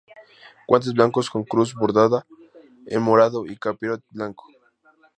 Guantes 0.67 0.93
blancos 0.93 1.29
con 1.29 1.43
cruz 1.43 1.75
bordada 1.75 2.25
en 2.87 3.03
morado 3.03 3.45
y 3.45 3.55
capirote 3.55 4.03
blanco. 4.09 4.45